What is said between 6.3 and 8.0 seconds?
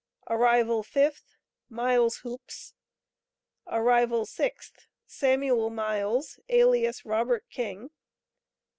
alias Robert King.